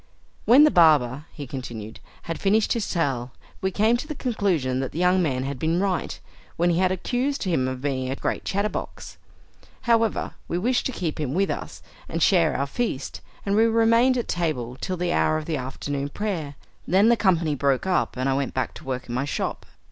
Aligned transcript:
"When 0.45 0.63
the 0.63 0.71
barber," 0.71 1.25
he 1.31 1.45
continued, 1.45 1.99
"had 2.23 2.39
finished 2.39 2.73
his 2.73 2.89
tale, 2.89 3.33
we 3.61 3.69
came 3.69 3.97
to 3.97 4.07
the 4.07 4.15
conclusion 4.15 4.79
that 4.79 4.93
the 4.93 4.97
young 4.97 5.21
man 5.21 5.43
had 5.43 5.59
been 5.59 5.79
right, 5.79 6.19
when 6.57 6.71
he 6.71 6.79
had 6.79 6.91
accused 6.91 7.43
him 7.43 7.67
of 7.67 7.83
being 7.83 8.09
a 8.09 8.15
great 8.15 8.43
chatter 8.43 8.67
box. 8.67 9.19
However, 9.81 10.33
we 10.47 10.57
wished 10.57 10.87
to 10.87 10.91
keep 10.91 11.19
him 11.19 11.35
with 11.35 11.51
us, 11.51 11.83
and 12.09 12.23
share 12.23 12.55
our 12.57 12.65
feast, 12.65 13.21
and 13.45 13.55
we 13.55 13.65
remained 13.67 14.17
at 14.17 14.27
table 14.27 14.75
till 14.81 14.97
the 14.97 15.13
hour 15.13 15.37
of 15.37 15.47
afternoon 15.47 16.09
prayer. 16.09 16.55
Then 16.87 17.09
the 17.09 17.15
company 17.15 17.53
broke 17.53 17.85
up, 17.85 18.17
and 18.17 18.27
I 18.27 18.33
went 18.33 18.55
back 18.55 18.73
to 18.73 18.83
work 18.83 19.07
in 19.07 19.13
my 19.13 19.25
shop. 19.25 19.67